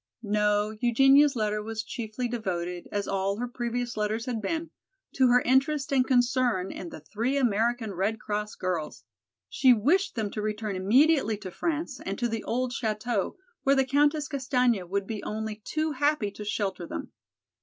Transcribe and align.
No, 0.23 0.75
Eugenia's 0.81 1.35
letter 1.35 1.61
was 1.61 1.83
chiefly 1.83 2.27
devoted, 2.27 2.87
as 2.91 3.07
all 3.07 3.37
her 3.37 3.47
previous 3.47 3.95
letters 3.95 4.25
had 4.25 4.41
been, 4.41 4.71
to 5.13 5.27
her 5.27 5.41
interest 5.41 5.93
and 5.93 6.03
concern 6.07 6.71
in 6.71 6.89
the 6.89 7.01
three 7.01 7.37
American 7.37 7.93
Red 7.93 8.19
Cross 8.19 8.55
girls. 8.55 9.03
She 9.47 9.73
wished 9.73 10.15
them 10.15 10.31
to 10.31 10.41
return 10.41 10.75
immediately 10.75 11.37
to 11.37 11.51
France 11.51 11.99
and 12.03 12.17
to 12.17 12.27
the 12.27 12.43
old 12.45 12.73
chateau, 12.73 13.37
where 13.61 13.75
the 13.75 13.85
Countess 13.85 14.27
Castaigne 14.27 14.81
would 14.81 15.05
be 15.05 15.21
only 15.21 15.57
too 15.63 15.91
happy 15.91 16.31
to 16.31 16.43
shelter 16.45 16.87
them. 16.87 17.11